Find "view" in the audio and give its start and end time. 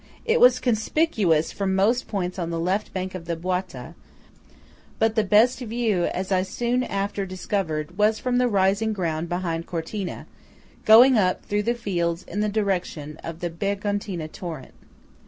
5.59-6.05